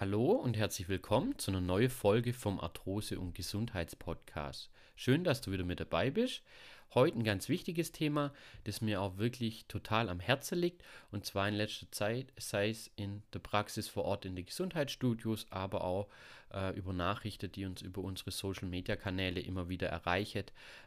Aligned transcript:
Hallo 0.00 0.30
und 0.30 0.56
herzlich 0.56 0.88
willkommen 0.88 1.36
zu 1.38 1.50
einer 1.50 1.60
neuen 1.60 1.90
Folge 1.90 2.32
vom 2.32 2.60
Arthrose- 2.60 3.18
und 3.18 3.34
Gesundheitspodcast. 3.34 4.70
Schön, 4.94 5.24
dass 5.24 5.40
du 5.40 5.50
wieder 5.50 5.64
mit 5.64 5.80
dabei 5.80 6.12
bist. 6.12 6.44
Heute 6.94 7.18
ein 7.18 7.24
ganz 7.24 7.48
wichtiges 7.48 7.90
Thema, 7.90 8.32
das 8.62 8.80
mir 8.80 9.02
auch 9.02 9.18
wirklich 9.18 9.66
total 9.66 10.08
am 10.08 10.20
Herzen 10.20 10.56
liegt 10.56 10.84
und 11.10 11.26
zwar 11.26 11.48
in 11.48 11.54
letzter 11.54 11.90
Zeit, 11.90 12.32
sei 12.38 12.70
es 12.70 12.92
in 12.94 13.24
der 13.32 13.40
Praxis 13.40 13.88
vor 13.88 14.04
Ort 14.04 14.24
in 14.24 14.36
den 14.36 14.46
Gesundheitsstudios, 14.46 15.48
aber 15.50 15.82
auch 15.82 16.06
äh, 16.54 16.78
über 16.78 16.92
Nachrichten, 16.92 17.50
die 17.50 17.66
uns 17.66 17.82
über 17.82 18.00
unsere 18.00 18.30
Social-Media-Kanäle 18.30 19.40
immer 19.40 19.68
wieder 19.68 19.88
erreichen. 19.88 20.44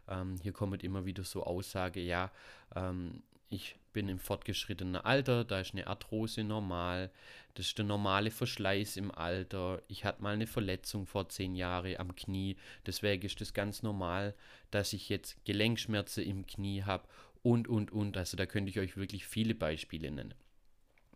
Ähm, 0.08 0.38
hier 0.42 0.54
kommt 0.54 0.84
immer 0.84 1.04
wieder 1.04 1.26
so 1.26 1.44
Aussage, 1.44 2.00
ja, 2.00 2.32
ähm, 2.78 3.24
ich 3.52 3.76
bin 3.94 4.08
im 4.08 4.20
fortgeschrittenen 4.20 4.96
Alter, 4.96 5.44
da 5.44 5.60
ist 5.60 5.74
eine 5.74 5.86
Arthrose 5.88 6.44
normal, 6.44 7.12
das 7.56 7.68
ist 7.68 7.78
der 7.78 7.86
normale 7.86 8.32
Verschleiß 8.32 8.96
im 8.96 9.12
Alter, 9.12 9.82
ich 9.90 10.06
hatte 10.06 10.24
mal 10.24 10.34
eine 10.34 10.48
Verletzung 10.48 11.06
vor 11.06 11.28
zehn 11.28 11.54
Jahren 11.56 11.98
am 11.98 12.16
Knie, 12.16 12.56
deswegen 12.86 13.26
ist 13.26 13.42
das 13.42 13.54
ganz 13.54 13.84
normal, 13.84 14.34
dass 14.72 14.94
ich 14.94 15.10
jetzt 15.10 15.44
Gelenkschmerzen 15.46 16.24
im 16.24 16.48
Knie 16.48 16.84
habe 16.84 17.08
und, 17.44 17.68
und, 17.68 17.92
und. 17.92 18.18
Also 18.18 18.38
da 18.38 18.46
könnte 18.46 18.70
ich 18.70 18.80
euch 18.80 18.96
wirklich 18.96 19.28
viele 19.28 19.54
Beispiele 19.54 20.10
nennen. 20.10 20.34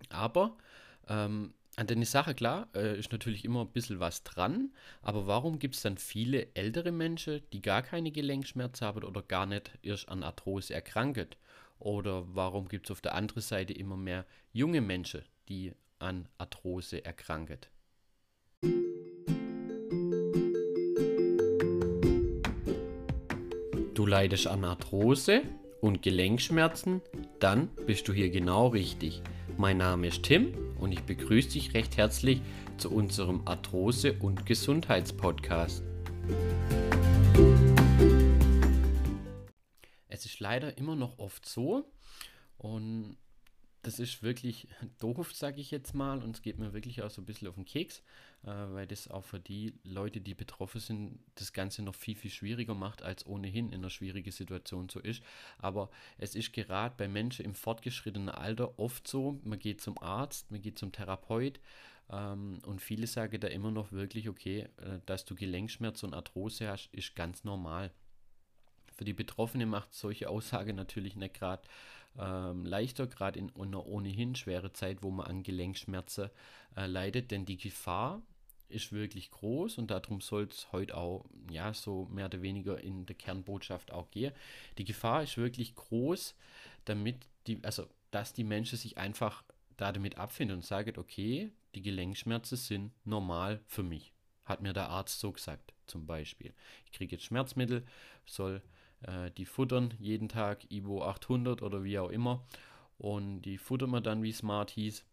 Aber 0.10 0.58
ähm, 1.08 1.54
an 1.78 1.88
der 1.88 2.06
Sache, 2.06 2.36
klar, 2.36 2.68
äh, 2.74 2.98
ist 3.00 3.12
natürlich 3.12 3.46
immer 3.46 3.62
ein 3.62 3.72
bisschen 3.72 4.00
was 4.00 4.24
dran, 4.24 4.72
aber 5.02 5.28
warum 5.28 5.60
gibt 5.60 5.76
es 5.76 5.82
dann 5.82 5.98
viele 5.98 6.48
ältere 6.54 6.92
Menschen, 6.92 7.42
die 7.54 7.62
gar 7.62 7.82
keine 7.82 8.12
Gelenkschmerzen 8.12 8.88
haben 8.88 9.04
oder 9.04 9.22
gar 9.22 9.46
nicht 9.46 9.72
erst 9.82 10.10
an 10.10 10.24
Arthrose 10.24 10.74
erkranken? 10.74 11.28
Oder 11.80 12.24
warum 12.34 12.68
gibt 12.68 12.88
es 12.88 12.92
auf 12.92 13.02
der 13.02 13.16
anderen 13.16 13.42
Seite 13.42 13.74
immer 13.74 13.98
mehr 13.98 14.26
junge 14.54 14.82
Menschen, 14.82 15.22
die 15.50 15.74
an 16.00 16.28
Arthrose 16.38 17.04
erkranken? 17.04 17.60
Du 23.94 24.06
leidest 24.06 24.48
an 24.48 24.64
Arthrose 24.66 25.42
und 25.82 26.02
Gelenkschmerzen? 26.02 27.02
Dann 27.40 27.70
bist 27.86 28.08
du 28.08 28.14
hier 28.14 28.30
genau 28.30 28.68
richtig. 28.68 29.22
Mein 29.58 29.78
Name 29.78 30.08
ist 30.08 30.24
Tim 30.24 30.54
und 30.80 30.92
ich 30.92 31.04
begrüße 31.04 31.52
dich 31.52 31.74
recht 31.74 31.96
herzlich 31.98 32.42
zu 32.78 32.92
unserem 32.92 33.42
Arthrose- 33.46 34.18
und 34.20 34.46
Gesundheitspodcast. 34.46 35.84
Es 40.16 40.26
ist 40.26 40.40
leider 40.40 40.78
immer 40.78 40.96
noch 40.96 41.20
oft 41.20 41.46
so 41.46 41.92
und 42.58 43.18
das 43.82 44.00
ist 44.00 44.24
wirklich 44.24 44.68
doof, 45.00 45.34
sage 45.34 45.62
ich 45.62 45.72
jetzt 45.72 45.94
mal, 45.94 46.24
und 46.24 46.38
es 46.38 46.42
geht 46.42 46.58
mir 46.58 46.74
wirklich 46.74 47.02
auch 47.02 47.12
so 47.12 47.22
ein 47.22 47.26
bisschen 47.26 47.48
auf 47.50 47.56
den 47.56 47.66
Keks, 47.66 48.00
äh, 48.44 48.48
weil 48.48 48.88
das 48.88 49.10
auch 49.10 49.26
für 49.26 49.40
die 49.40 49.74
Leute, 49.84 50.22
die 50.22 50.34
betroffen 50.34 50.80
sind, 50.80 51.20
das 51.36 51.52
Ganze 51.52 51.84
noch 51.84 51.96
viel, 51.96 52.16
viel 52.16 52.32
schwieriger 52.32 52.74
macht, 52.74 53.04
als 53.04 53.26
ohnehin 53.28 53.70
in 53.70 53.80
einer 53.80 53.90
schwierigen 53.90 54.32
Situation 54.32 54.90
so 54.90 55.00
ist. 55.00 55.22
Aber 55.58 55.90
es 56.18 56.34
ist 56.34 56.54
gerade 56.54 56.96
bei 56.98 57.08
Menschen 57.08 57.46
im 57.46 57.54
fortgeschrittenen 57.54 58.30
Alter 58.30 58.80
oft 58.80 59.08
so, 59.08 59.40
man 59.44 59.60
geht 59.60 59.82
zum 59.82 59.98
Arzt, 60.02 60.50
man 60.50 60.62
geht 60.62 60.80
zum 60.80 60.94
Therapeut 60.94 61.60
ähm, 62.10 62.60
und 62.66 62.82
viele 62.82 63.08
sagen 63.08 63.40
da 63.40 63.48
immer 63.48 63.72
noch 63.72 63.92
wirklich, 63.92 64.30
okay, 64.30 64.68
äh, 64.78 65.00
dass 65.06 65.26
du 65.26 65.36
Gelenkschmerz 65.36 66.04
und 66.04 66.14
Arthrose 66.14 66.70
hast, 66.70 66.90
ist 66.94 67.16
ganz 67.16 67.44
normal. 67.44 67.92
Für 68.96 69.06
die 69.06 69.14
Betroffene 69.14 69.66
macht 69.66 69.94
solche 69.94 70.30
Aussage 70.30 70.74
natürlich 70.74 71.16
nicht 71.16 71.36
gerade 71.36 71.64
ähm, 72.18 72.66
leichter, 72.66 73.08
gerade 73.08 73.40
in 73.40 73.52
einer 73.56 73.86
ohnehin 73.86 74.36
schwere 74.36 74.72
Zeit, 74.74 75.04
wo 75.04 75.12
man 75.12 75.28
an 75.28 75.44
Gelenkschmerzen 75.44 76.30
äh, 76.76 76.86
leidet, 76.88 77.32
denn 77.32 77.46
die 77.46 77.58
Gefahr 77.58 78.22
ist 78.68 78.92
wirklich 78.92 79.32
groß 79.32 79.78
und 79.78 79.92
darum 79.92 80.22
soll 80.22 80.44
es 80.44 80.72
heute 80.72 80.98
auch, 80.98 81.26
ja, 81.52 81.74
so 81.74 82.08
mehr 82.12 82.26
oder 82.26 82.42
weniger 82.42 82.80
in 82.82 83.06
der 83.06 83.16
Kernbotschaft 83.16 83.92
auch 83.92 84.10
gehen. 84.12 84.34
Die 84.78 84.86
Gefahr 84.86 85.24
ist 85.24 85.38
wirklich 85.38 85.76
groß, 85.76 86.36
damit 86.86 87.28
die, 87.48 87.60
also, 87.64 87.88
dass 88.12 88.34
die 88.34 88.44
Menschen 88.44 88.78
sich 88.78 88.98
einfach 88.98 89.44
damit 89.78 90.18
abfinden 90.18 90.58
und 90.58 90.66
sagen, 90.66 90.98
okay, 90.98 91.52
die 91.76 91.82
Gelenkschmerzen 91.82 92.58
sind 92.58 92.92
normal 93.06 93.62
für 93.68 93.84
mich. 93.84 94.14
Hat 94.46 94.62
mir 94.62 94.74
der 94.74 94.90
Arzt 94.90 95.20
so 95.20 95.32
gesagt, 95.32 95.74
zum 95.86 96.06
Beispiel. 96.06 96.54
Ich 96.86 96.92
kriege 96.92 97.16
jetzt 97.16 97.26
Schmerzmittel, 97.26 97.86
soll 98.26 98.62
äh, 99.08 99.32
die 99.32 99.46
futtern 99.46 99.94
jeden 100.00 100.30
Tag 100.30 100.70
Ivo 100.72 101.04
800 101.04 101.62
oder 101.62 101.84
wie 101.84 102.00
auch 102.00 102.10
immer. 102.10 102.46
Und 102.98 103.42
die 103.42 103.58
futtern 103.58 103.92
wir 103.92 104.02
dann, 104.02 104.24
wie 104.24 104.32
Smart 104.32 104.72
hieß. 104.72 105.06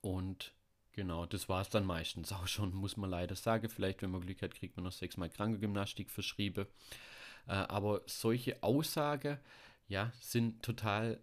Und 0.00 0.52
genau, 0.92 1.26
das 1.26 1.48
war 1.48 1.62
es 1.62 1.68
dann 1.68 1.86
meistens 1.86 2.32
auch 2.32 2.46
schon, 2.46 2.74
muss 2.74 2.96
man 2.96 3.10
leider 3.10 3.36
sagen. 3.36 3.68
Vielleicht, 3.68 4.02
wenn 4.02 4.10
man 4.10 4.20
Glück 4.20 4.42
hat, 4.42 4.54
kriegt 4.54 4.76
man 4.76 4.84
noch 4.84 4.92
sechsmal 4.92 5.30
Krankengymnastik 5.30 6.10
verschrieben. 6.10 6.66
Äh, 7.46 7.52
aber 7.52 8.02
solche 8.06 8.62
Aussagen, 8.62 9.38
ja, 9.88 10.12
sind 10.20 10.62
total 10.62 11.20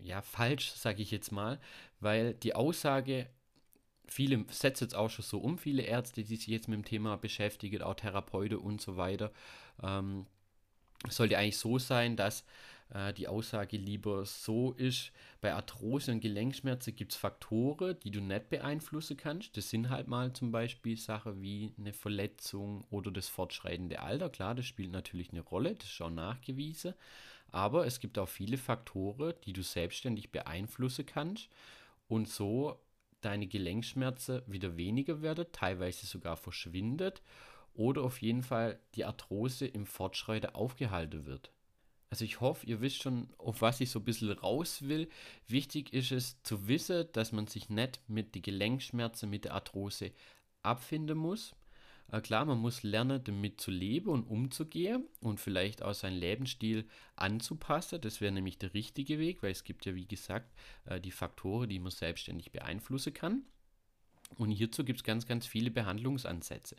ja, 0.00 0.22
falsch, 0.22 0.72
sage 0.72 1.02
ich 1.02 1.10
jetzt 1.10 1.32
mal, 1.32 1.60
weil 2.00 2.34
die 2.34 2.54
Aussage, 2.54 3.28
viele 4.06 4.44
setzen 4.50 4.84
jetzt 4.84 4.94
auch 4.94 5.10
schon 5.10 5.24
so 5.24 5.38
um, 5.38 5.58
viele 5.58 5.82
Ärzte, 5.82 6.22
die 6.22 6.36
sich 6.36 6.46
jetzt 6.48 6.68
mit 6.68 6.76
dem 6.76 6.84
Thema 6.84 7.16
beschäftigen, 7.16 7.82
auch 7.82 7.94
Therapeuten 7.94 8.58
und 8.58 8.80
so 8.80 8.96
weiter, 8.96 9.32
ähm, 9.82 10.26
sollte 11.10 11.38
eigentlich 11.38 11.58
so 11.58 11.78
sein, 11.78 12.16
dass 12.16 12.44
äh, 12.92 13.12
die 13.12 13.28
Aussage 13.28 13.76
lieber 13.76 14.24
so 14.24 14.72
ist, 14.72 15.12
bei 15.40 15.52
Arthrose 15.54 16.12
und 16.12 16.20
Gelenkschmerzen 16.20 16.94
gibt 16.94 17.12
es 17.12 17.18
Faktoren, 17.18 17.96
die 18.00 18.10
du 18.10 18.20
nicht 18.20 18.48
beeinflussen 18.48 19.16
kannst. 19.16 19.56
Das 19.56 19.70
sind 19.70 19.90
halt 19.90 20.08
mal 20.08 20.32
zum 20.32 20.52
Beispiel 20.52 20.96
Sachen 20.96 21.40
wie 21.42 21.72
eine 21.78 21.92
Verletzung 21.92 22.84
oder 22.90 23.10
das 23.10 23.28
fortschreitende 23.28 24.00
Alter. 24.00 24.30
Klar, 24.30 24.54
das 24.54 24.66
spielt 24.66 24.92
natürlich 24.92 25.30
eine 25.30 25.40
Rolle, 25.40 25.74
das 25.74 25.88
ist 25.88 26.00
auch 26.00 26.10
nachgewiesen. 26.10 26.94
Aber 27.52 27.86
es 27.86 28.00
gibt 28.00 28.18
auch 28.18 28.28
viele 28.28 28.58
Faktoren, 28.58 29.34
die 29.44 29.52
du 29.52 29.62
selbstständig 29.62 30.30
beeinflussen 30.30 31.06
kannst 31.06 31.48
und 32.08 32.28
so 32.28 32.78
deine 33.20 33.46
Gelenkschmerzen 33.46 34.42
wieder 34.46 34.76
weniger 34.76 35.22
werden, 35.22 35.46
teilweise 35.52 36.06
sogar 36.06 36.36
verschwindet 36.36 37.22
oder 37.76 38.02
auf 38.02 38.20
jeden 38.22 38.42
Fall 38.42 38.80
die 38.94 39.04
Arthrose 39.04 39.66
im 39.66 39.86
Fortschreiten 39.86 40.54
aufgehalten 40.54 41.26
wird. 41.26 41.52
Also 42.10 42.24
ich 42.24 42.40
hoffe, 42.40 42.66
ihr 42.66 42.80
wisst 42.80 43.02
schon, 43.02 43.28
auf 43.38 43.62
was 43.62 43.80
ich 43.80 43.90
so 43.90 43.98
ein 43.98 44.04
bisschen 44.04 44.30
raus 44.30 44.82
will. 44.82 45.08
Wichtig 45.48 45.92
ist 45.92 46.12
es 46.12 46.42
zu 46.42 46.68
wissen, 46.68 47.06
dass 47.12 47.32
man 47.32 47.46
sich 47.46 47.68
nicht 47.68 48.00
mit 48.06 48.34
den 48.34 48.42
Gelenkschmerzen, 48.42 49.28
mit 49.28 49.44
der 49.44 49.54
Arthrose 49.54 50.12
abfinden 50.62 51.18
muss. 51.18 51.54
Äh, 52.12 52.20
klar, 52.20 52.44
man 52.44 52.58
muss 52.58 52.82
lernen, 52.82 53.22
damit 53.24 53.60
zu 53.60 53.70
leben 53.70 54.08
und 54.10 54.24
umzugehen 54.24 55.04
und 55.20 55.40
vielleicht 55.40 55.82
auch 55.82 55.94
seinen 55.94 56.18
Lebensstil 56.18 56.88
anzupassen. 57.16 58.00
Das 58.00 58.20
wäre 58.20 58.32
nämlich 58.32 58.58
der 58.58 58.74
richtige 58.74 59.18
Weg, 59.18 59.42
weil 59.42 59.50
es 59.50 59.64
gibt 59.64 59.84
ja, 59.86 59.94
wie 59.94 60.06
gesagt, 60.06 60.54
äh, 60.84 61.00
die 61.00 61.10
Faktoren, 61.10 61.68
die 61.68 61.80
man 61.80 61.90
selbstständig 61.90 62.52
beeinflussen 62.52 63.12
kann. 63.12 63.42
Und 64.36 64.50
hierzu 64.50 64.84
gibt 64.84 65.00
es 65.00 65.04
ganz, 65.04 65.26
ganz 65.26 65.46
viele 65.46 65.70
Behandlungsansätze. 65.70 66.76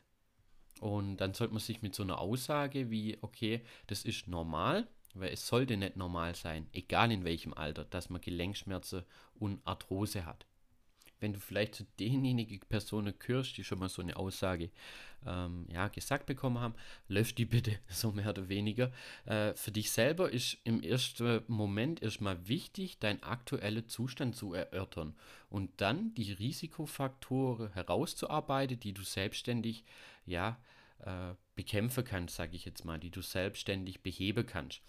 Und 0.80 1.18
dann 1.18 1.34
sollte 1.34 1.54
man 1.54 1.62
sich 1.62 1.82
mit 1.82 1.96
so 1.96 2.04
einer 2.04 2.20
Aussage 2.20 2.90
wie, 2.90 3.18
okay, 3.22 3.62
das 3.88 4.06
ist 4.06 4.28
normal, 4.28 4.88
weil 5.14 5.34
es 5.34 5.48
sollte 5.48 5.78
nicht 5.78 5.96
normal 5.96 6.36
sein, 6.36 6.68
egal 6.74 7.12
in 7.12 7.24
welchem 7.24 7.54
Alter, 7.54 7.86
dass 7.86 8.10
man 8.10 8.22
Gelenkschmerzen 8.22 9.04
und 9.36 9.62
Arthrose 9.66 10.26
hat. 10.26 10.46
Wenn 11.20 11.34
du 11.34 11.40
vielleicht 11.40 11.76
zu 11.76 11.86
denjenigen 12.00 12.60
Personen 12.70 13.14
gehörst, 13.18 13.58
die 13.58 13.64
schon 13.64 13.80
mal 13.80 13.90
so 13.90 14.02
eine 14.02 14.18
Aussage 14.18 14.70
ähm, 15.26 15.66
ja, 15.72 15.88
gesagt 15.88 16.26
bekommen 16.26 16.60
haben, 16.60 16.76
lösch 17.08 17.36
die 17.36 17.46
bitte, 17.46 17.78
so 17.90 18.12
mehr 18.12 18.30
oder 18.30 18.50
weniger. 18.50 18.92
Äh, 19.26 19.54
für 19.54 19.72
dich 19.72 19.92
selber 19.92 20.32
ist 20.32 20.58
im 20.64 20.82
ersten 20.82 21.42
Moment 21.48 22.02
erstmal 22.02 22.48
wichtig, 22.48 23.00
deinen 23.00 23.24
aktuellen 23.24 23.88
Zustand 23.88 24.36
zu 24.36 24.54
erörtern 24.54 25.16
und 25.50 25.72
dann 25.78 26.14
die 26.16 26.34
Risikofaktoren 26.34 27.74
herauszuarbeiten, 27.74 28.80
die 28.80 28.94
du 28.94 29.04
selbstständig 29.04 29.84
ja, 30.26 30.58
äh, 31.00 31.36
bekämpfen 31.56 32.04
kannst, 32.04 32.36
sage 32.36 32.56
ich 32.56 32.66
jetzt 32.66 32.86
mal, 32.86 33.00
die 33.00 33.10
du 33.10 33.22
selbstständig 33.22 34.02
beheben 34.02 34.46
kannst. 34.46 34.82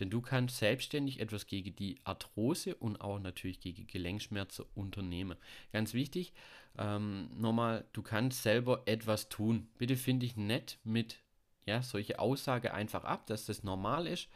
Denn 0.00 0.10
du 0.10 0.20
kannst 0.20 0.58
selbstständig 0.58 1.20
etwas 1.20 1.46
gegen 1.46 1.74
die 1.76 1.98
Arthrose 2.04 2.74
und 2.74 3.00
auch 3.00 3.18
natürlich 3.18 3.60
gegen 3.60 3.86
Gelenkschmerzen 3.86 4.64
unternehmen. 4.74 5.38
Ganz 5.72 5.94
wichtig, 5.94 6.32
ähm, 6.78 7.30
nochmal, 7.36 7.84
du 7.92 8.02
kannst 8.02 8.42
selber 8.42 8.82
etwas 8.86 9.28
tun. 9.28 9.68
Bitte 9.78 9.96
finde 9.96 10.26
ich 10.26 10.36
nett 10.36 10.78
mit 10.84 11.22
ja, 11.66 11.82
solche 11.82 12.18
Aussage 12.18 12.72
einfach 12.72 13.04
ab, 13.04 13.26
dass 13.26 13.46
das 13.46 13.62
normal 13.62 14.06
ist, 14.06 14.28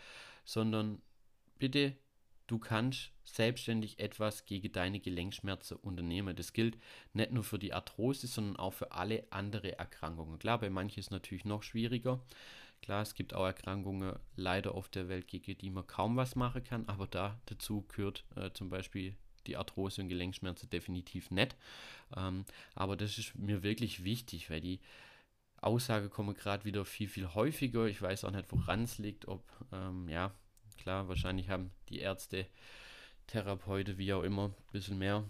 sondern 0.44 1.00
bitte 1.58 1.96
du 2.50 2.58
kannst 2.58 3.12
selbstständig 3.22 4.00
etwas 4.00 4.44
gegen 4.44 4.72
deine 4.72 4.98
Gelenkschmerzen 4.98 5.76
unternehmen. 5.76 6.34
Das 6.34 6.52
gilt 6.52 6.76
nicht 7.12 7.30
nur 7.30 7.44
für 7.44 7.60
die 7.60 7.72
Arthrose, 7.72 8.26
sondern 8.26 8.56
auch 8.56 8.74
für 8.74 8.90
alle 8.90 9.24
andere 9.30 9.78
Erkrankungen. 9.78 10.38
Klar, 10.40 10.58
bei 10.58 10.68
manchen 10.68 10.98
ist 10.98 11.06
es 11.06 11.10
natürlich 11.12 11.44
noch 11.44 11.62
schwieriger. 11.62 12.20
Klar, 12.82 13.02
es 13.02 13.14
gibt 13.14 13.34
auch 13.34 13.44
Erkrankungen 13.44 14.18
leider 14.34 14.74
auf 14.74 14.88
der 14.88 15.08
Welt, 15.08 15.28
gegen 15.28 15.58
die 15.58 15.70
man 15.70 15.86
kaum 15.86 16.16
was 16.16 16.34
machen 16.34 16.64
kann, 16.64 16.88
aber 16.88 17.06
da 17.06 17.38
dazu 17.46 17.82
gehört 17.88 18.24
äh, 18.34 18.50
zum 18.52 18.68
Beispiel 18.68 19.14
die 19.46 19.56
Arthrose 19.56 20.02
und 20.02 20.08
Gelenkschmerzen 20.08 20.70
definitiv 20.70 21.30
nicht. 21.30 21.56
Ähm, 22.16 22.44
aber 22.74 22.96
das 22.96 23.16
ist 23.18 23.36
mir 23.36 23.62
wirklich 23.62 24.02
wichtig, 24.02 24.50
weil 24.50 24.60
die 24.60 24.80
Aussage 25.60 26.08
kommen 26.08 26.34
gerade 26.34 26.64
wieder 26.64 26.84
viel, 26.84 27.08
viel 27.08 27.32
häufiger. 27.34 27.86
Ich 27.86 28.00
weiß 28.02 28.24
auch 28.24 28.30
nicht, 28.32 28.50
woran 28.50 28.84
es 28.84 28.98
liegt. 28.98 29.28
Ob, 29.28 29.44
ähm, 29.72 30.08
ja, 30.08 30.32
klar, 30.80 31.08
wahrscheinlich 31.08 31.48
haben 31.48 31.70
die 31.88 32.00
Ärzte, 32.00 32.46
Therapeuten, 33.26 33.98
wie 33.98 34.12
auch 34.12 34.22
immer, 34.22 34.46
ein 34.48 34.72
bisschen 34.72 34.98
mehr 34.98 35.24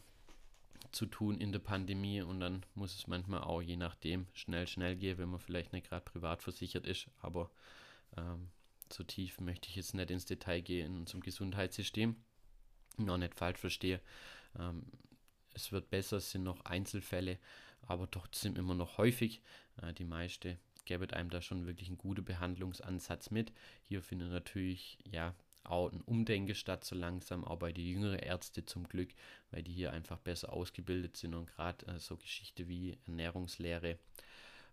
zu 0.93 1.06
tun 1.06 1.38
in 1.38 1.52
der 1.52 1.58
Pandemie 1.58 2.23
und 2.23 2.41
dann 2.41 2.64
muss 2.75 2.94
es 2.94 3.06
manchmal 3.06 3.43
auch 3.43 3.61
je 3.61 3.76
nachdem 3.76 4.26
schnell, 4.32 4.67
schnell 4.67 4.97
gehen, 4.97 5.19
wenn 5.19 5.29
man 5.29 5.41
vielleicht 5.41 5.73
nicht 5.73 5.88
gerade 5.88 6.05
privat 6.05 6.43
versichert 6.43 6.87
ist. 6.87 7.08
Aber 7.20 7.50
ähm, 8.17 8.49
so 8.93 9.05
tief 9.05 9.41
möchte 9.41 9.69
ich 9.69 9.76
jetzt 9.76 9.94
nicht 9.94 10.11
ins 10.11 10.25
Detail 10.25 10.61
gehen 10.62 10.87
in 10.87 10.99
unserem 11.00 11.20
Gesundheitssystem. 11.20 12.17
Noch 12.96 13.19
nicht 13.19 13.35
falsch 13.35 13.58
verstehe. 13.58 14.00
Ähm, 14.58 14.85
es 15.55 15.73
wird 15.73 15.91
besser, 15.91 16.17
es 16.17 16.31
sind 16.31 16.43
noch 16.43 16.64
Einzelfälle, 16.64 17.38
aber 17.82 18.11
trotzdem 18.11 18.56
immer 18.56 18.75
noch 18.75 18.99
häufig. 18.99 19.43
Äh, 19.81 19.93
die 19.93 20.05
meiste 20.05 20.58
gäbe 20.90 21.14
einem 21.14 21.31
da 21.31 21.40
schon 21.40 21.66
wirklich 21.66 21.88
einen 21.88 21.98
guten 21.98 22.25
Behandlungsansatz 22.25 23.31
mit. 23.31 23.52
Hier 23.84 24.02
findet 24.02 24.32
natürlich 24.32 24.98
ja 25.08 25.37
auch 25.62 25.92
ein 25.92 26.00
Umdenken 26.00 26.56
statt, 26.56 26.84
so 26.84 26.96
langsam, 26.96 27.44
auch 27.44 27.60
bei 27.60 27.72
den 27.72 27.87
jüngeren 27.87 28.19
Ärzten 28.19 28.66
zum 28.66 28.88
Glück, 28.88 29.10
weil 29.52 29.62
die 29.62 29.72
hier 29.72 29.92
einfach 29.92 30.19
besser 30.19 30.52
ausgebildet 30.52 31.16
sind 31.16 31.34
und 31.34 31.46
gerade 31.46 31.87
äh, 31.87 32.00
so 32.00 32.16
Geschichte 32.16 32.66
wie 32.66 32.98
Ernährungslehre, 33.06 33.90
äh, 33.90 33.98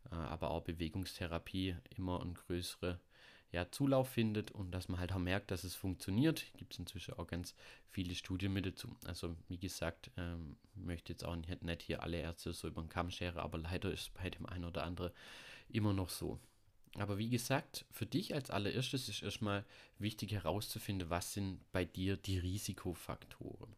aber 0.09 0.49
auch 0.49 0.61
Bewegungstherapie 0.61 1.75
immer 1.95 2.19
ein 2.23 2.33
größere 2.33 2.99
ja, 3.51 3.69
Zulauf 3.71 4.09
findet 4.09 4.49
und 4.49 4.71
dass 4.71 4.89
man 4.89 4.99
halt 4.99 5.13
auch 5.13 5.19
merkt, 5.19 5.51
dass 5.51 5.63
es 5.63 5.75
funktioniert. 5.75 6.45
Gibt 6.57 6.73
es 6.73 6.79
inzwischen 6.79 7.13
auch 7.13 7.27
ganz 7.27 7.53
viele 7.91 8.15
Studien 8.15 8.53
mit 8.53 8.65
dazu. 8.65 8.95
Also 9.05 9.35
wie 9.49 9.59
gesagt, 9.59 10.09
ähm, 10.17 10.57
möchte 10.73 11.13
jetzt 11.13 11.23
auch 11.23 11.35
nicht, 11.35 11.61
nicht 11.63 11.83
hier 11.83 12.01
alle 12.01 12.19
Ärzte 12.19 12.53
so 12.53 12.67
über 12.67 12.81
den 12.81 12.89
Kamm 12.89 13.11
scheren, 13.11 13.37
aber 13.37 13.59
leider 13.59 13.91
ist 13.91 14.13
bei 14.15 14.31
dem 14.31 14.47
einen 14.47 14.65
oder 14.65 14.83
anderen 14.83 15.11
immer 15.69 15.93
noch 15.93 16.09
so. 16.09 16.39
Aber 16.97 17.17
wie 17.17 17.29
gesagt, 17.29 17.85
für 17.91 18.05
dich 18.05 18.33
als 18.33 18.49
allererstes 18.49 19.07
ist 19.09 19.21
erstmal 19.21 19.65
wichtig 19.99 20.31
herauszufinden, 20.31 21.09
was 21.09 21.33
sind 21.33 21.59
bei 21.71 21.85
dir 21.85 22.17
die 22.17 22.39
Risikofaktoren. 22.39 23.75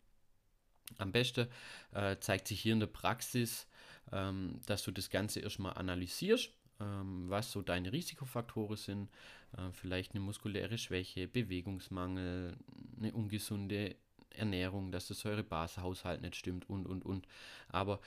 Am 0.97 1.11
besten 1.11 1.47
äh, 1.91 2.17
zeigt 2.19 2.47
sich 2.47 2.61
hier 2.61 2.73
in 2.73 2.79
der 2.79 2.87
Praxis, 2.87 3.67
ähm, 4.11 4.59
dass 4.65 4.83
du 4.83 4.91
das 4.91 5.09
Ganze 5.09 5.39
erstmal 5.41 5.73
analysierst, 5.73 6.51
ähm, 6.79 7.29
was 7.29 7.51
so 7.51 7.61
deine 7.61 7.91
Risikofaktoren 7.91 8.77
sind. 8.77 9.09
Äh, 9.57 9.71
vielleicht 9.71 10.11
eine 10.11 10.21
muskuläre 10.21 10.77
Schwäche, 10.77 11.27
Bewegungsmangel, 11.27 12.57
eine 12.97 13.13
ungesunde 13.13 13.95
Ernährung, 14.39 14.91
dass 14.91 15.07
der 15.07 15.15
Säurebasehaushalt 15.15 16.21
nicht 16.21 16.35
stimmt 16.35 16.69
und, 16.69 16.85
und, 16.87 17.05
und. 17.05 17.27
Aber 17.67 17.99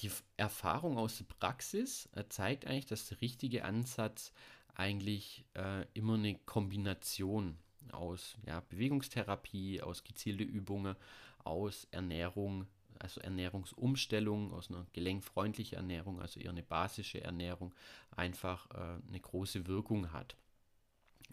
die 0.00 0.10
Erfahrung 0.36 0.98
aus 0.98 1.18
der 1.18 1.24
Praxis 1.24 2.08
äh, 2.14 2.24
zeigt 2.28 2.66
eigentlich, 2.66 2.86
dass 2.86 3.08
der 3.08 3.20
richtige 3.20 3.64
Ansatz 3.64 4.32
eigentlich 4.74 5.44
äh, 5.54 5.86
immer 5.94 6.14
eine 6.14 6.34
Kombination 6.46 7.56
aus 7.92 8.36
ja, 8.46 8.60
Bewegungstherapie, 8.60 9.82
aus 9.82 10.04
gezielten 10.04 10.48
Übungen, 10.48 10.96
aus 11.44 11.86
Ernährung, 11.90 12.66
also 12.98 13.20
Ernährungsumstellung, 13.20 14.52
aus 14.52 14.70
einer 14.70 14.86
gelenkfreundlichen 14.92 15.76
Ernährung, 15.76 16.20
also 16.20 16.40
eher 16.40 16.50
eine 16.50 16.62
basische 16.62 17.22
Ernährung, 17.22 17.74
einfach 18.10 18.70
äh, 18.70 19.08
eine 19.08 19.20
große 19.20 19.66
Wirkung 19.66 20.12
hat. 20.12 20.36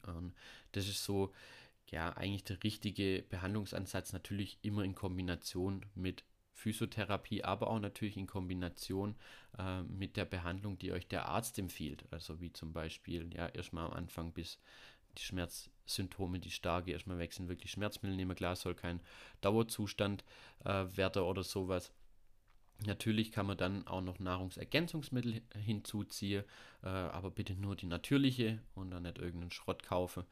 Und 0.08 0.34
das 0.72 0.88
ist 0.88 1.04
so 1.04 1.32
ja 1.90 2.16
eigentlich 2.16 2.44
der 2.44 2.64
richtige 2.64 3.24
Behandlungsansatz 3.30 4.14
natürlich 4.14 4.60
immer 4.62 4.84
in 4.84 4.96
Kombination 4.96 5.86
mit 5.96 6.24
Physiotherapie, 6.54 7.44
aber 7.44 7.68
auch 7.68 7.80
natürlich 7.80 8.18
in 8.18 8.28
Kombination 8.28 9.16
äh, 9.58 9.82
mit 9.84 10.16
der 10.16 10.26
Behandlung, 10.26 10.78
die 10.78 10.92
euch 10.92 11.08
der 11.08 11.26
Arzt 11.26 11.58
empfiehlt. 11.58 12.06
Also 12.12 12.40
wie 12.40 12.54
zum 12.54 12.72
Beispiel, 12.72 13.34
ja, 13.34 13.48
erstmal 13.48 13.88
am 13.88 13.94
Anfang 13.94 14.32
bis 14.32 14.60
die 15.18 15.24
Schmerzsymptome, 15.24 16.40
die 16.40 16.52
starke 16.52 16.92
erstmal 16.92 17.18
wechseln, 17.18 17.50
wirklich 17.50 17.72
Schmerzmittel 17.72 18.16
nehmen. 18.16 18.36
Klar, 18.36 18.56
soll 18.56 18.76
kein 18.76 19.02
Dauerzustand 19.42 20.24
äh, 20.64 20.86
werden 20.96 21.24
oder 21.24 21.44
sowas. 21.44 21.92
Natürlich 22.86 23.32
kann 23.32 23.46
man 23.46 23.58
dann 23.58 23.86
auch 23.88 24.02
noch 24.02 24.20
Nahrungsergänzungsmittel 24.20 25.42
hinzuziehen, 25.56 26.44
äh, 26.84 26.88
aber 26.88 27.30
bitte 27.30 27.54
nur 27.54 27.76
die 27.76 27.86
natürliche 27.86 28.60
und 28.74 28.92
dann 28.92 29.04
nicht 29.04 29.20
irgendeinen 29.20 29.52
Schrott 29.52 29.84
kaufen, 29.84 30.24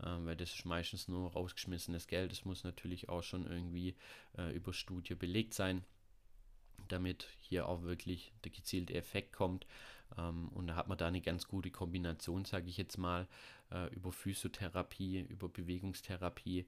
äh, 0.00 0.06
weil 0.06 0.36
das 0.36 0.54
ist 0.54 0.64
meistens 0.64 1.08
nur 1.08 1.32
rausgeschmissenes 1.32 2.06
Geld. 2.06 2.32
Das 2.32 2.44
muss 2.44 2.64
natürlich 2.64 3.08
auch 3.08 3.22
schon 3.22 3.46
irgendwie 3.46 3.94
äh, 4.36 4.54
über 4.54 4.72
Studie 4.72 5.14
belegt 5.14 5.54
sein, 5.54 5.84
damit 6.88 7.28
hier 7.40 7.68
auch 7.68 7.82
wirklich 7.82 8.32
der 8.44 8.52
gezielte 8.52 8.94
Effekt 8.94 9.32
kommt. 9.32 9.66
Ähm, 10.18 10.48
und 10.48 10.68
da 10.68 10.76
hat 10.76 10.88
man 10.88 10.98
da 10.98 11.06
eine 11.06 11.20
ganz 11.20 11.48
gute 11.48 11.70
Kombination, 11.70 12.44
sage 12.44 12.68
ich 12.68 12.76
jetzt 12.76 12.98
mal, 12.98 13.26
äh, 13.70 13.92
über 13.94 14.12
Physiotherapie, 14.12 15.20
über 15.20 15.48
Bewegungstherapie, 15.48 16.66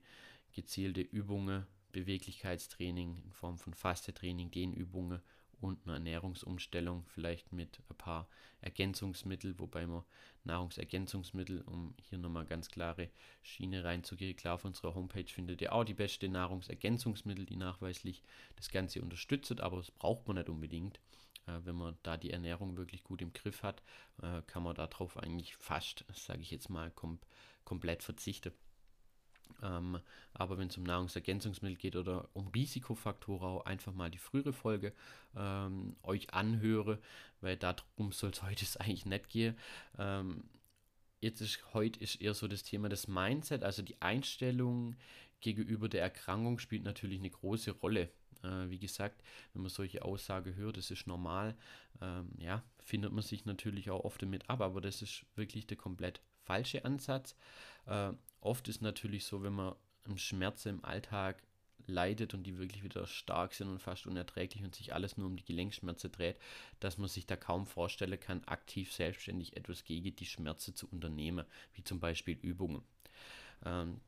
gezielte 0.53 1.01
Übungen 1.01 1.65
Beweglichkeitstraining 1.91 3.21
in 3.23 3.31
Form 3.31 3.57
von 3.57 3.73
Fastetraining, 3.73 4.51
Dehnübungen 4.51 5.21
und 5.61 5.79
eine 5.83 5.93
Ernährungsumstellung, 5.95 7.05
vielleicht 7.07 7.51
mit 7.51 7.79
ein 7.89 7.97
paar 7.97 8.27
Ergänzungsmittel, 8.61 9.57
wobei 9.59 9.85
man 9.85 10.03
Nahrungsergänzungsmittel, 10.43 11.61
um 11.61 11.93
hier 12.09 12.17
nochmal 12.17 12.45
ganz 12.45 12.69
klare 12.69 13.09
Schiene 13.41 13.83
reinzugehen, 13.83 14.35
klar 14.35 14.55
auf 14.55 14.65
unserer 14.65 14.95
Homepage 14.95 15.27
findet 15.27 15.61
ihr 15.61 15.73
auch 15.73 15.83
die 15.83 15.93
beste 15.93 16.29
Nahrungsergänzungsmittel, 16.29 17.45
die 17.45 17.57
nachweislich 17.57 18.23
das 18.55 18.69
Ganze 18.69 19.01
unterstützt, 19.01 19.59
aber 19.59 19.77
das 19.77 19.91
braucht 19.91 20.27
man 20.27 20.37
nicht 20.37 20.49
unbedingt. 20.49 20.99
Äh, 21.47 21.59
wenn 21.65 21.75
man 21.75 21.97
da 22.03 22.17
die 22.17 22.31
Ernährung 22.31 22.77
wirklich 22.77 23.03
gut 23.03 23.21
im 23.21 23.33
Griff 23.33 23.63
hat, 23.63 23.81
äh, 24.21 24.41
kann 24.47 24.63
man 24.63 24.75
darauf 24.75 25.17
eigentlich 25.17 25.55
fast, 25.55 26.05
sage 26.13 26.41
ich 26.41 26.51
jetzt 26.51 26.69
mal, 26.69 26.91
kom 26.91 27.19
komplett 27.65 28.01
verzichten. 28.01 28.51
Ähm, 29.61 29.99
aber 30.33 30.57
wenn 30.57 30.69
es 30.69 30.77
um 30.77 30.83
Nahrungsergänzungsmittel 30.83 31.77
geht 31.77 31.95
oder 31.95 32.29
um 32.33 32.47
Risikofaktoren, 32.47 33.47
auch 33.47 33.65
einfach 33.65 33.93
mal 33.93 34.09
die 34.09 34.17
frühere 34.17 34.53
Folge 34.53 34.93
ähm, 35.35 35.95
euch 36.03 36.33
anhöre, 36.33 36.99
weil 37.41 37.57
darum 37.57 38.11
soll 38.11 38.31
es 38.31 38.43
heute 38.43 38.65
eigentlich 38.79 39.05
nicht 39.05 39.29
gehen. 39.29 39.57
Ähm, 39.97 40.43
jetzt 41.21 41.41
ist 41.41 41.59
heute 41.73 41.99
ist 41.99 42.21
eher 42.21 42.33
so 42.33 42.47
das 42.47 42.63
Thema 42.63 42.89
des 42.89 43.07
Mindset, 43.07 43.63
also 43.63 43.81
die 43.81 44.01
Einstellung 44.01 44.95
gegenüber 45.41 45.89
der 45.89 46.01
Erkrankung 46.01 46.59
spielt 46.59 46.83
natürlich 46.83 47.19
eine 47.19 47.29
große 47.29 47.71
Rolle. 47.71 48.09
Äh, 48.43 48.69
wie 48.69 48.79
gesagt, 48.79 49.21
wenn 49.53 49.61
man 49.61 49.69
solche 49.69 50.03
Aussagen 50.03 50.55
hört, 50.55 50.77
das 50.77 50.91
ist 50.91 51.07
normal, 51.07 51.55
ähm, 52.01 52.29
ja, 52.37 52.63
findet 52.83 53.11
man 53.11 53.23
sich 53.23 53.45
natürlich 53.45 53.89
auch 53.89 54.03
oft 54.05 54.21
damit 54.21 54.49
ab, 54.49 54.61
aber 54.61 54.81
das 54.81 55.01
ist 55.01 55.25
wirklich 55.35 55.67
der 55.67 55.77
komplett 55.77 56.21
falsche 56.49 56.83
Ansatz. 56.83 57.35
Äh, 57.85 58.11
oft 58.41 58.67
ist 58.67 58.81
natürlich 58.81 59.25
so, 59.25 59.43
wenn 59.43 59.53
man 59.53 59.75
einen 60.05 60.17
Schmerz 60.17 60.65
im 60.65 60.83
Alltag 60.83 61.43
leidet 61.85 62.33
und 62.33 62.43
die 62.43 62.57
wirklich 62.57 62.83
wieder 62.83 63.05
stark 63.05 63.53
sind 63.53 63.69
und 63.69 63.79
fast 63.79 64.07
unerträglich 64.07 64.63
und 64.63 64.73
sich 64.73 64.93
alles 64.93 65.15
nur 65.15 65.27
um 65.27 65.37
die 65.37 65.45
Gelenkschmerzen 65.45 66.11
dreht, 66.11 66.37
dass 66.79 66.97
man 66.97 67.07
sich 67.07 67.27
da 67.27 67.35
kaum 67.35 67.67
vorstellen 67.67 68.19
kann, 68.19 68.43
aktiv 68.45 68.91
selbstständig 68.91 69.57
etwas 69.57 69.83
gegen 69.83 70.15
die 70.15 70.25
Schmerzen 70.25 70.75
zu 70.75 70.87
unternehmen, 70.87 71.45
wie 71.73 71.83
zum 71.83 71.99
Beispiel 71.99 72.37
Übungen. 72.41 72.81
Ähm, 73.63 74.01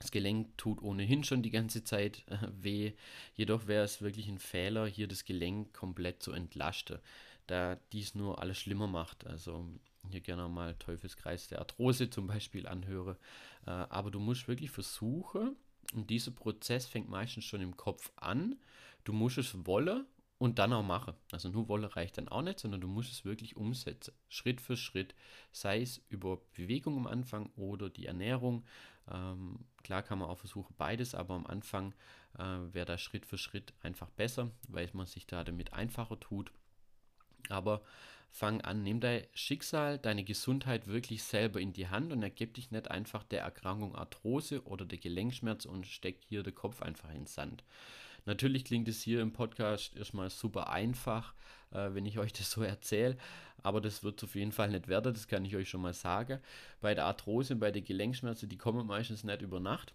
das 0.00 0.10
Gelenk 0.10 0.56
tut 0.58 0.82
ohnehin 0.82 1.24
schon 1.24 1.42
die 1.42 1.50
ganze 1.50 1.84
Zeit 1.84 2.24
äh, 2.26 2.38
weh, 2.60 2.92
jedoch 3.34 3.66
wäre 3.68 3.84
es 3.84 4.02
wirklich 4.02 4.28
ein 4.28 4.38
Fehler, 4.38 4.86
hier 4.86 5.08
das 5.08 5.24
Gelenk 5.24 5.72
komplett 5.72 6.22
zu 6.22 6.32
entlasten, 6.32 6.98
da 7.46 7.76
dies 7.92 8.14
nur 8.14 8.40
alles 8.40 8.58
schlimmer 8.58 8.86
macht. 8.86 9.26
Also 9.26 9.66
hier 10.08 10.20
gerne 10.20 10.48
mal 10.48 10.74
Teufelskreis 10.74 11.48
der 11.48 11.60
Arthrose 11.60 12.10
zum 12.10 12.26
Beispiel 12.26 12.66
anhöre. 12.66 13.16
Äh, 13.66 13.70
aber 13.70 14.10
du 14.10 14.20
musst 14.20 14.48
wirklich 14.48 14.70
versuchen, 14.70 15.56
und 15.94 16.10
dieser 16.10 16.32
Prozess 16.32 16.86
fängt 16.86 17.08
meistens 17.08 17.44
schon 17.44 17.62
im 17.62 17.76
Kopf 17.76 18.12
an, 18.16 18.56
du 19.04 19.12
musst 19.12 19.38
es 19.38 19.66
wollen 19.66 20.06
und 20.38 20.58
dann 20.58 20.72
auch 20.72 20.82
machen. 20.82 21.14
Also 21.32 21.48
nur 21.48 21.68
Wolle 21.68 21.94
reicht 21.96 22.18
dann 22.18 22.28
auch 22.28 22.42
nicht, 22.42 22.60
sondern 22.60 22.80
du 22.80 22.88
musst 22.88 23.10
es 23.10 23.24
wirklich 23.24 23.56
umsetzen. 23.56 24.14
Schritt 24.28 24.60
für 24.60 24.76
Schritt. 24.76 25.14
Sei 25.52 25.82
es 25.82 25.98
über 26.08 26.38
Bewegung 26.54 26.96
am 26.96 27.06
Anfang 27.06 27.50
oder 27.56 27.90
die 27.90 28.06
Ernährung. 28.06 28.64
Ähm, 29.10 29.64
klar 29.82 30.02
kann 30.02 30.18
man 30.18 30.28
auch 30.28 30.38
versuchen 30.38 30.74
beides, 30.76 31.14
aber 31.14 31.34
am 31.34 31.46
Anfang 31.46 31.94
äh, 32.38 32.42
wäre 32.42 32.86
da 32.86 32.98
Schritt 32.98 33.26
für 33.26 33.38
Schritt 33.38 33.72
einfach 33.82 34.10
besser, 34.10 34.50
weil 34.68 34.88
man 34.92 35.06
sich 35.06 35.26
da 35.26 35.42
damit 35.42 35.72
einfacher 35.72 36.20
tut. 36.20 36.52
Aber 37.48 37.82
fang 38.30 38.60
an, 38.60 38.82
nimm 38.82 39.00
dein 39.00 39.26
Schicksal, 39.34 39.98
deine 39.98 40.24
Gesundheit 40.24 40.86
wirklich 40.86 41.22
selber 41.22 41.60
in 41.60 41.72
die 41.72 41.88
Hand 41.88 42.12
und 42.12 42.22
ergib 42.22 42.54
dich 42.54 42.70
nicht 42.70 42.90
einfach 42.90 43.24
der 43.24 43.42
Erkrankung 43.42 43.94
Arthrose 43.94 44.64
oder 44.64 44.84
der 44.84 44.98
Gelenkschmerz 44.98 45.64
und 45.64 45.86
steck 45.86 46.18
hier 46.28 46.42
den 46.42 46.54
Kopf 46.54 46.82
einfach 46.82 47.12
ins 47.12 47.34
Sand. 47.34 47.64
Natürlich 48.26 48.64
klingt 48.64 48.88
es 48.88 49.02
hier 49.02 49.22
im 49.22 49.32
Podcast 49.32 49.96
erstmal 49.96 50.28
super 50.28 50.70
einfach, 50.70 51.34
äh, 51.72 51.94
wenn 51.94 52.06
ich 52.06 52.18
euch 52.18 52.32
das 52.34 52.50
so 52.50 52.62
erzähle, 52.62 53.16
aber 53.62 53.80
das 53.80 54.04
wird 54.04 54.22
auf 54.22 54.34
jeden 54.34 54.52
Fall 54.52 54.70
nicht 54.70 54.88
werden, 54.88 55.14
das 55.14 55.28
kann 55.28 55.44
ich 55.44 55.56
euch 55.56 55.68
schon 55.68 55.80
mal 55.80 55.94
sagen. 55.94 56.40
Bei 56.80 56.94
der 56.94 57.06
Arthrose, 57.06 57.56
bei 57.56 57.70
den 57.70 57.84
Gelenkschmerzen, 57.84 58.48
die 58.48 58.58
kommen 58.58 58.86
meistens 58.86 59.24
nicht 59.24 59.42
über 59.42 59.60
Nacht, 59.60 59.94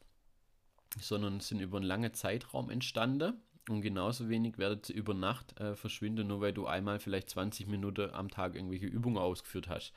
sondern 0.99 1.39
sind 1.39 1.59
über 1.59 1.77
einen 1.77 1.85
langen 1.85 2.13
Zeitraum 2.13 2.69
entstanden 2.69 3.33
und 3.69 3.81
genauso 3.81 4.27
wenig 4.27 4.57
werdet 4.57 4.87
sie 4.87 4.93
über 4.93 5.13
Nacht 5.13 5.59
äh, 5.59 5.75
verschwinden, 5.75 6.27
nur 6.27 6.41
weil 6.41 6.53
du 6.53 6.67
einmal 6.67 6.99
vielleicht 6.99 7.29
20 7.29 7.67
Minuten 7.67 8.09
am 8.11 8.29
Tag 8.29 8.55
irgendwelche 8.55 8.87
Übungen 8.87 9.17
ausgeführt 9.17 9.69
hast, 9.69 9.93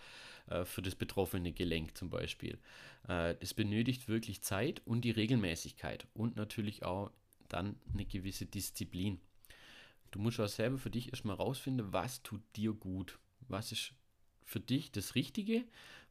äh, 0.48 0.64
für 0.64 0.82
das 0.82 0.94
betroffene 0.94 1.52
Gelenk 1.52 1.96
zum 1.96 2.08
Beispiel. 2.08 2.58
Äh, 3.08 3.34
es 3.40 3.54
benötigt 3.54 4.08
wirklich 4.08 4.42
Zeit 4.42 4.82
und 4.84 5.02
die 5.02 5.10
Regelmäßigkeit 5.10 6.06
und 6.14 6.36
natürlich 6.36 6.84
auch 6.84 7.10
dann 7.48 7.76
eine 7.92 8.04
gewisse 8.04 8.46
Disziplin. 8.46 9.20
Du 10.12 10.20
musst 10.20 10.38
auch 10.38 10.48
selber 10.48 10.78
für 10.78 10.90
dich 10.90 11.08
erstmal 11.08 11.36
rausfinden, 11.36 11.92
was 11.92 12.22
tut 12.22 12.42
dir 12.54 12.72
gut, 12.72 13.18
was 13.48 13.72
ist 13.72 13.92
für 14.46 14.60
dich 14.60 14.92
das 14.92 15.14
Richtige, 15.14 15.64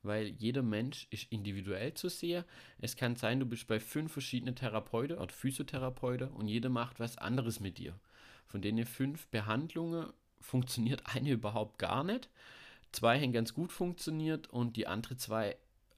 weil 0.03 0.27
jeder 0.27 0.61
Mensch 0.61 1.07
ist 1.09 1.31
individuell 1.31 1.93
zu 1.95 2.09
sehr. 2.09 2.45
Es 2.79 2.95
kann 2.95 3.15
sein, 3.15 3.39
du 3.39 3.45
bist 3.45 3.65
bei 3.65 3.79
fünf 3.79 4.11
verschiedenen 4.11 4.55
Therapeuten 4.55 5.17
oder 5.17 5.33
Physiotherapeuten 5.33 6.29
und 6.29 6.47
jeder 6.47 6.69
macht 6.69 6.99
was 6.99 7.17
anderes 7.17 7.59
mit 7.59 7.79
dir. 7.79 7.97
Von 8.45 8.61
denen 8.61 8.85
fünf 8.85 9.27
Behandlungen 9.27 10.11
funktioniert 10.39 11.01
eine 11.15 11.31
überhaupt 11.31 11.79
gar 11.79 12.03
nicht. 12.03 12.29
Zwei 12.91 13.19
haben 13.19 13.33
ganz 13.33 13.53
gut 13.53 13.71
funktioniert 13.71 14.47
und 14.47 14.75
die 14.77 14.85
anderen 14.85 15.17
zwei 15.17 15.57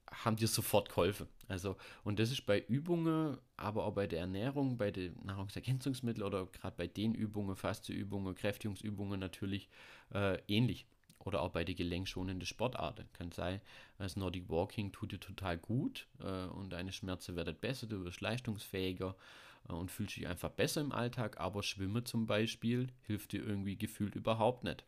haben 0.10 0.38
dir 0.38 0.48
sofort 0.48 0.90
geholfen. 0.90 1.28
Also, 1.50 1.76
und 2.04 2.20
das 2.20 2.32
ist 2.32 2.46
bei 2.46 2.62
Übungen, 2.62 3.38
aber 3.58 3.86
auch 3.86 3.94
bei 3.94 4.08
der 4.08 4.20
Ernährung, 4.20 4.78
bei 4.78 4.92
den 4.92 5.16
Nahrungsergänzungsmitteln 5.26 6.26
oder 6.26 6.46
gerade 6.46 6.76
bei 6.78 6.88
den 6.88 7.14
Übungen, 7.14 7.56
Fasteübungen, 7.56 8.36
Kräftigungsübungen 8.36 9.20
natürlich 9.20 9.70
äh, 10.14 10.40
ähnlich 10.48 10.86
oder 11.20 11.42
auch 11.42 11.52
bei 11.52 11.64
den 11.64 11.76
gelenkschonenden 11.76 12.46
Sportarten. 12.46 13.10
Kann 13.14 13.32
sein, 13.32 13.62
das 13.98 14.16
Nordic 14.16 14.50
Walking 14.50 14.92
tut 14.92 15.12
dir 15.12 15.20
total 15.20 15.58
gut 15.58 16.08
äh, 16.20 16.46
und 16.46 16.72
deine 16.72 16.92
Schmerzen 16.92 17.36
werden 17.36 17.56
besser, 17.56 17.88
du 17.88 18.04
wirst 18.04 18.22
leistungsfähiger 18.22 19.16
äh, 19.68 19.74
und 19.74 19.92
fühlst 19.92 20.18
dich 20.18 20.28
einfach 20.28 20.52
besser 20.52 20.82
im 20.82 20.92
Alltag, 20.92 21.40
aber 21.40 21.64
Schwimmen 21.64 22.06
zum 22.06 22.28
Beispiel 22.28 22.88
hilft 23.02 23.32
dir 23.32 23.46
irgendwie 23.46 23.78
gefühlt 23.78 24.16
überhaupt 24.16 24.64
nicht. 24.64 24.86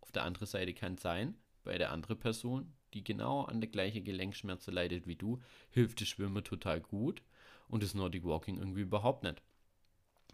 Auf 0.00 0.12
der 0.12 0.22
anderen 0.24 0.46
Seite 0.46 0.74
kann 0.74 0.94
es 0.94 1.02
sein, 1.02 1.34
bei 1.64 1.78
der 1.78 1.90
anderen 1.90 2.18
Person, 2.18 2.72
die 2.94 3.02
genau 3.02 3.42
an 3.42 3.60
der 3.60 3.70
gleichen 3.70 4.04
Gelenkschmerze 4.04 4.70
leidet 4.70 5.06
wie 5.06 5.16
du, 5.16 5.42
hilft 5.70 6.00
das 6.00 6.08
Schwimmen 6.08 6.44
total 6.44 6.80
gut 6.80 7.22
und 7.68 7.82
das 7.82 7.94
Nordic 7.94 8.24
Walking 8.24 8.58
irgendwie 8.58 8.82
überhaupt 8.82 9.24
nicht. 9.24 9.42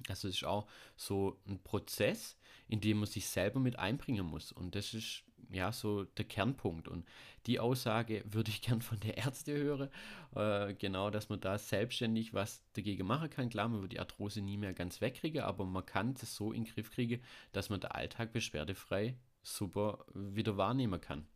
Also 0.08 0.28
es 0.28 0.36
ist 0.36 0.44
auch 0.44 0.66
so 0.96 1.38
ein 1.46 1.62
Prozess, 1.62 2.36
in 2.68 2.80
dem 2.80 2.98
man 2.98 3.06
sich 3.06 3.26
selber 3.26 3.60
mit 3.60 3.78
einbringen 3.78 4.26
muss. 4.26 4.52
Und 4.52 4.74
das 4.74 4.94
ist 4.94 5.24
ja 5.50 5.72
so 5.72 6.04
der 6.04 6.24
Kernpunkt. 6.24 6.88
Und 6.88 7.06
die 7.46 7.60
Aussage 7.60 8.24
würde 8.26 8.50
ich 8.50 8.62
gern 8.62 8.82
von 8.82 8.98
der 9.00 9.18
Ärzte 9.18 9.52
hören. 9.52 9.90
Äh, 10.34 10.74
genau, 10.74 11.10
dass 11.10 11.28
man 11.28 11.40
da 11.40 11.58
selbstständig 11.58 12.34
was 12.34 12.62
dagegen 12.72 13.06
machen 13.06 13.30
kann. 13.30 13.50
Klar, 13.50 13.68
man 13.68 13.82
wird 13.82 13.92
die 13.92 14.00
Arthrose 14.00 14.40
nie 14.40 14.56
mehr 14.56 14.74
ganz 14.74 15.00
wegkriegen, 15.00 15.42
aber 15.42 15.64
man 15.64 15.86
kann 15.86 16.14
es 16.20 16.34
so 16.34 16.52
in 16.52 16.64
den 16.64 16.72
Griff 16.72 16.90
kriegen, 16.90 17.22
dass 17.52 17.70
man 17.70 17.80
den 17.80 17.90
Alltag 17.90 18.32
beschwerdefrei 18.32 19.16
super 19.42 20.04
wieder 20.14 20.56
wahrnehmen 20.56 21.00
kann. 21.00 21.26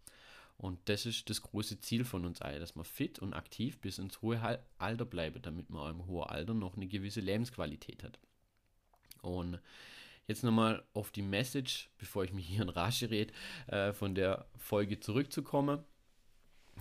Und 0.59 0.79
das 0.89 1.05
ist 1.05 1.29
das 1.29 1.43
große 1.43 1.81
Ziel 1.81 2.05
von 2.05 2.25
uns 2.25 2.41
allen, 2.41 2.61
dass 2.61 2.77
man 2.77 2.85
fit 2.85 3.19
und 3.19 3.35
aktiv 3.35 3.79
bis 3.79 3.99
ins 3.99 4.23
hohe 4.23 4.41
Alter 4.79 5.05
bleibt, 5.05 5.45
damit 5.45 5.69
man 5.69 5.91
im 5.91 6.07
hohen 6.07 6.31
Alter 6.31 6.55
noch 6.55 6.77
eine 6.77 6.87
gewisse 6.87 7.21
Lebensqualität 7.21 8.03
hat. 8.03 8.19
Und 9.23 9.61
jetzt 10.27 10.45
nochmal 10.45 10.85
auf 10.93 11.11
die 11.11 11.23
Message, 11.23 11.91
bevor 11.99 12.25
ich 12.25 12.33
mich 12.33 12.47
hier 12.47 12.63
in 12.63 12.69
Rage 12.69 13.11
rede, 13.11 13.33
äh, 13.69 13.93
von 13.93 14.15
der 14.15 14.47
Folge 14.57 15.01
zurückzukommen, 15.01 15.85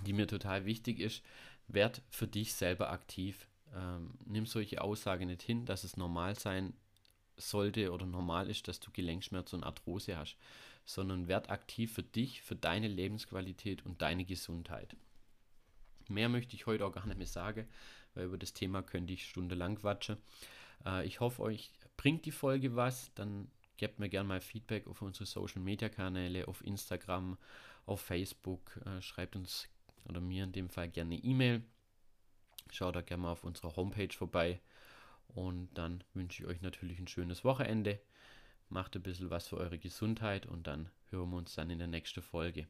die 0.05 0.13
mir 0.13 0.27
total 0.27 0.65
wichtig 0.65 0.99
ist. 0.99 1.23
Werd 1.67 2.01
für 2.09 2.27
dich 2.27 2.53
selber 2.53 2.91
aktiv. 2.91 3.47
Ähm, 3.73 4.13
nimm 4.25 4.45
solche 4.45 4.81
Aussagen 4.81 5.27
nicht 5.27 5.41
hin, 5.41 5.65
dass 5.65 5.83
es 5.83 5.97
normal 5.97 6.37
sein 6.37 6.73
sollte 7.37 7.91
oder 7.91 8.05
normal 8.05 8.49
ist, 8.49 8.67
dass 8.67 8.79
du 8.79 8.91
Gelenkschmerzen 8.91 9.57
und 9.59 9.63
Arthrose 9.63 10.17
hast, 10.17 10.37
sondern 10.85 11.27
werd 11.27 11.49
aktiv 11.49 11.93
für 11.93 12.03
dich, 12.03 12.41
für 12.41 12.55
deine 12.55 12.87
Lebensqualität 12.87 13.85
und 13.85 14.01
deine 14.01 14.25
Gesundheit. 14.25 14.95
Mehr 16.07 16.29
möchte 16.29 16.55
ich 16.55 16.65
heute 16.65 16.85
auch 16.85 16.91
gar 16.91 17.05
nicht 17.07 17.17
mehr 17.17 17.27
sagen, 17.27 17.67
weil 18.13 18.25
über 18.25 18.37
das 18.37 18.53
Thema 18.53 18.83
könnte 18.83 19.13
ich 19.13 19.27
stundenlang 19.27 19.75
quatschen. 19.75 20.17
Äh, 20.85 21.05
ich 21.05 21.19
hoffe, 21.19 21.41
euch 21.41 21.71
bringt 21.97 22.25
die 22.25 22.31
Folge 22.31 22.75
was, 22.75 23.13
dann 23.15 23.49
gebt 23.77 23.99
mir 23.99 24.09
gerne 24.09 24.27
mal 24.27 24.41
Feedback 24.41 24.87
auf 24.87 25.01
unsere 25.01 25.25
Social 25.25 25.61
Media 25.61 25.89
Kanäle, 25.89 26.47
auf 26.47 26.63
Instagram, 26.65 27.37
auf 27.85 28.01
Facebook. 28.01 28.79
Äh, 28.85 29.01
schreibt 29.01 29.35
uns 29.35 29.67
oder 30.05 30.21
mir 30.21 30.43
in 30.43 30.51
dem 30.51 30.69
Fall 30.69 30.89
gerne 30.89 31.15
eine 31.15 31.23
E-Mail. 31.23 31.63
Schaut 32.71 32.95
da 32.95 33.01
gerne 33.01 33.23
mal 33.23 33.31
auf 33.31 33.43
unserer 33.43 33.75
Homepage 33.75 34.13
vorbei. 34.13 34.61
Und 35.27 35.73
dann 35.73 36.03
wünsche 36.13 36.43
ich 36.43 36.49
euch 36.49 36.61
natürlich 36.61 36.99
ein 36.99 37.07
schönes 37.07 37.43
Wochenende. 37.43 37.99
Macht 38.69 38.95
ein 38.95 39.03
bisschen 39.03 39.29
was 39.29 39.47
für 39.47 39.57
eure 39.57 39.77
Gesundheit 39.77 40.45
und 40.45 40.67
dann 40.67 40.89
hören 41.09 41.29
wir 41.29 41.37
uns 41.37 41.55
dann 41.55 41.69
in 41.69 41.79
der 41.79 41.87
nächsten 41.87 42.21
Folge. 42.21 42.67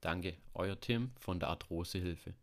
Danke, 0.00 0.36
euer 0.54 0.78
Tim 0.78 1.12
von 1.18 1.40
der 1.40 1.48
Arthrosehilfe. 1.48 2.34